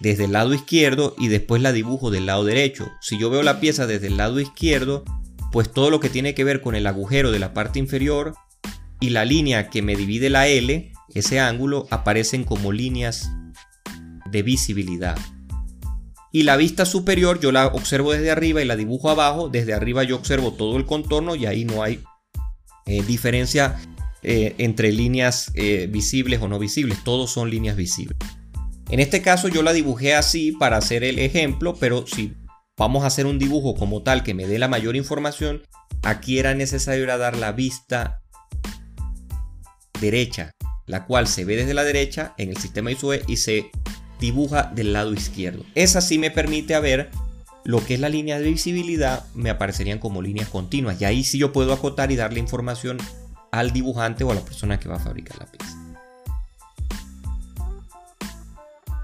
desde 0.00 0.24
el 0.24 0.32
lado 0.32 0.52
izquierdo 0.52 1.14
y 1.16 1.28
después 1.28 1.62
la 1.62 1.72
dibujo 1.72 2.10
del 2.10 2.26
lado 2.26 2.44
derecho. 2.44 2.90
Si 3.00 3.16
yo 3.16 3.30
veo 3.30 3.44
la 3.44 3.60
pieza 3.60 3.86
desde 3.86 4.08
el 4.08 4.16
lado 4.16 4.40
izquierdo, 4.40 5.04
pues 5.52 5.70
todo 5.70 5.90
lo 5.90 6.00
que 6.00 6.08
tiene 6.08 6.34
que 6.34 6.44
ver 6.44 6.60
con 6.60 6.74
el 6.74 6.86
agujero 6.86 7.30
de 7.30 7.38
la 7.38 7.54
parte 7.54 7.78
inferior 7.78 8.34
y 9.00 9.10
la 9.10 9.24
línea 9.24 9.68
que 9.68 9.82
me 9.82 9.94
divide 9.94 10.30
la 10.30 10.48
L, 10.48 10.92
ese 11.14 11.40
ángulo, 11.40 11.86
aparecen 11.90 12.44
como 12.44 12.72
líneas 12.72 13.30
de 14.30 14.42
visibilidad. 14.42 15.16
Y 16.32 16.44
la 16.44 16.56
vista 16.56 16.86
superior 16.86 17.38
yo 17.38 17.52
la 17.52 17.66
observo 17.66 18.12
desde 18.12 18.30
arriba 18.30 18.62
y 18.62 18.64
la 18.64 18.76
dibujo 18.76 19.10
abajo. 19.10 19.50
Desde 19.50 19.74
arriba 19.74 20.02
yo 20.02 20.16
observo 20.16 20.54
todo 20.54 20.78
el 20.78 20.86
contorno 20.86 21.36
y 21.36 21.44
ahí 21.44 21.66
no 21.66 21.82
hay 21.82 22.02
eh, 22.86 23.02
diferencia 23.02 23.76
eh, 24.22 24.54
entre 24.58 24.92
líneas 24.92 25.50
eh, 25.54 25.88
visibles 25.90 26.40
o 26.40 26.48
no 26.48 26.58
visibles, 26.58 27.02
todos 27.04 27.30
son 27.30 27.50
líneas 27.50 27.76
visibles. 27.76 28.16
En 28.88 29.00
este 29.00 29.20
caso 29.20 29.48
yo 29.48 29.62
la 29.62 29.72
dibujé 29.72 30.14
así 30.14 30.52
para 30.52 30.76
hacer 30.76 31.02
el 31.02 31.18
ejemplo, 31.18 31.76
pero 31.78 32.06
si 32.06 32.34
vamos 32.78 33.04
a 33.04 33.08
hacer 33.08 33.26
un 33.26 33.38
dibujo 33.38 33.74
como 33.74 34.02
tal 34.02 34.22
que 34.22 34.34
me 34.34 34.46
dé 34.46 34.58
la 34.58 34.68
mayor 34.68 34.96
información, 34.96 35.62
aquí 36.02 36.38
era 36.38 36.54
necesario 36.54 37.06
dar 37.06 37.36
la 37.36 37.52
vista 37.52 38.20
derecha, 40.00 40.52
la 40.86 41.06
cual 41.06 41.26
se 41.28 41.44
ve 41.44 41.56
desde 41.56 41.74
la 41.74 41.84
derecha 41.84 42.34
en 42.38 42.48
el 42.48 42.56
sistema 42.56 42.90
ISOE 42.90 43.22
y 43.26 43.36
se 43.36 43.70
dibuja 44.20 44.70
del 44.74 44.92
lado 44.92 45.12
izquierdo. 45.12 45.64
Esa 45.74 46.00
sí 46.00 46.18
me 46.18 46.30
permite 46.30 46.78
ver 46.80 47.10
lo 47.64 47.84
que 47.84 47.94
es 47.94 48.00
la 48.00 48.08
línea 48.08 48.40
de 48.40 48.50
visibilidad 48.50 49.24
me 49.34 49.50
aparecerían 49.50 49.98
como 49.98 50.22
líneas 50.22 50.48
continuas. 50.48 51.00
Y 51.00 51.04
ahí 51.04 51.22
sí 51.24 51.38
yo 51.38 51.52
puedo 51.52 51.72
acotar 51.72 52.10
y 52.10 52.16
darle 52.16 52.40
información 52.40 52.98
al 53.52 53.72
dibujante 53.72 54.24
o 54.24 54.32
a 54.32 54.34
la 54.34 54.40
persona 54.40 54.80
que 54.80 54.88
va 54.88 54.96
a 54.96 55.00
fabricar 55.00 55.38
la 55.38 55.46
pieza. 55.46 55.78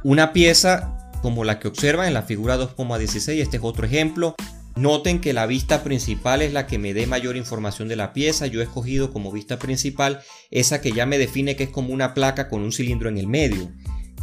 Una 0.02 0.32
pieza 0.32 0.97
como 1.22 1.44
la 1.44 1.58
que 1.58 1.68
observan 1.68 2.08
en 2.08 2.14
la 2.14 2.22
figura 2.22 2.58
2,16, 2.58 3.40
este 3.40 3.56
es 3.58 3.62
otro 3.62 3.86
ejemplo. 3.86 4.34
Noten 4.76 5.20
que 5.20 5.32
la 5.32 5.46
vista 5.46 5.82
principal 5.82 6.40
es 6.40 6.52
la 6.52 6.66
que 6.66 6.78
me 6.78 6.94
dé 6.94 7.06
mayor 7.06 7.36
información 7.36 7.88
de 7.88 7.96
la 7.96 8.12
pieza. 8.12 8.46
Yo 8.46 8.60
he 8.60 8.64
escogido 8.64 9.12
como 9.12 9.32
vista 9.32 9.58
principal 9.58 10.20
esa 10.50 10.80
que 10.80 10.92
ya 10.92 11.04
me 11.04 11.18
define 11.18 11.56
que 11.56 11.64
es 11.64 11.70
como 11.70 11.92
una 11.92 12.14
placa 12.14 12.48
con 12.48 12.62
un 12.62 12.72
cilindro 12.72 13.08
en 13.08 13.18
el 13.18 13.26
medio. 13.26 13.72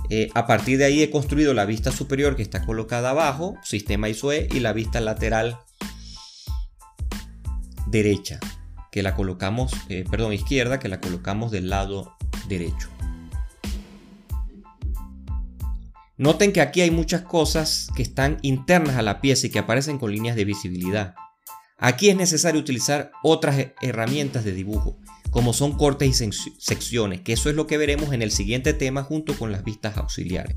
Eh, 0.09 0.29
a 0.33 0.45
partir 0.45 0.77
de 0.77 0.85
ahí 0.85 1.01
he 1.01 1.09
construido 1.09 1.53
la 1.53 1.65
vista 1.65 1.91
superior 1.91 2.35
que 2.35 2.43
está 2.43 2.65
colocada 2.65 3.09
abajo, 3.09 3.57
sistema 3.63 4.07
ISOE, 4.07 4.47
y 4.51 4.59
la 4.59 4.71
vista 4.71 5.01
lateral 5.01 5.57
derecha, 7.87 8.39
que 8.91 9.03
la 9.03 9.15
colocamos, 9.15 9.73
eh, 9.89 10.05
perdón, 10.09 10.33
izquierda, 10.33 10.79
que 10.79 10.89
la 10.89 11.01
colocamos 11.01 11.51
del 11.51 11.69
lado 11.69 12.15
derecho. 12.47 12.94
Noten 16.17 16.53
que 16.53 16.61
aquí 16.61 16.81
hay 16.81 16.91
muchas 16.91 17.21
cosas 17.21 17.87
que 17.95 18.03
están 18.03 18.37
internas 18.41 18.95
a 18.95 19.01
la 19.01 19.19
pieza 19.19 19.47
y 19.47 19.49
que 19.49 19.59
aparecen 19.59 19.97
con 19.97 20.11
líneas 20.11 20.35
de 20.35 20.45
visibilidad. 20.45 21.15
Aquí 21.77 22.09
es 22.09 22.15
necesario 22.15 22.61
utilizar 22.61 23.11
otras 23.21 23.73
herramientas 23.81 24.45
de 24.45 24.53
dibujo 24.53 24.97
como 25.35 25.51
son 25.51 25.73
cortes 25.73 26.21
y 26.21 26.31
secciones, 26.59 27.19
que 27.19 27.33
eso 27.33 27.49
es 27.49 27.57
lo 27.57 27.67
que 27.67 27.77
veremos 27.77 28.13
en 28.13 28.21
el 28.21 28.31
siguiente 28.31 28.73
tema 28.73 29.03
junto 29.03 29.37
con 29.37 29.51
las 29.51 29.65
vistas 29.65 29.97
auxiliares. 29.97 30.55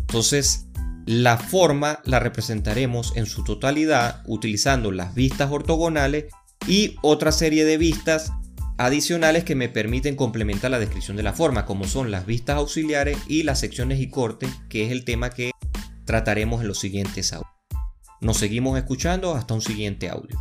Entonces, 0.00 0.68
la 1.04 1.36
forma 1.36 2.00
la 2.04 2.20
representaremos 2.20 3.14
en 3.14 3.26
su 3.26 3.44
totalidad 3.44 4.22
utilizando 4.26 4.90
las 4.90 5.14
vistas 5.14 5.50
ortogonales 5.50 6.32
y 6.66 6.96
otra 7.02 7.30
serie 7.30 7.66
de 7.66 7.76
vistas 7.76 8.32
adicionales 8.76 9.44
que 9.44 9.54
me 9.54 9.68
permiten 9.68 10.16
complementar 10.16 10.70
la 10.70 10.78
descripción 10.78 11.16
de 11.16 11.22
la 11.22 11.32
forma, 11.32 11.64
como 11.64 11.84
son 11.84 12.10
las 12.10 12.26
vistas 12.26 12.56
auxiliares 12.56 13.18
y 13.28 13.42
las 13.42 13.60
secciones 13.60 14.00
y 14.00 14.08
cortes, 14.08 14.50
que 14.68 14.84
es 14.86 14.92
el 14.92 15.04
tema 15.04 15.30
que 15.30 15.50
trataremos 16.04 16.62
en 16.62 16.68
los 16.68 16.78
siguientes 16.78 17.32
audios. 17.32 17.50
Nos 18.20 18.38
seguimos 18.38 18.78
escuchando 18.78 19.34
hasta 19.34 19.54
un 19.54 19.60
siguiente 19.60 20.08
audio. 20.08 20.38